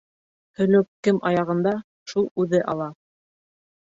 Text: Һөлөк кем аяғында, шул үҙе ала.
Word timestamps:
Һөлөк 0.59 0.87
кем 1.07 1.19
аяғында, 1.31 1.73
шул 2.13 2.25
үҙе 2.45 2.63
ала. 2.73 2.89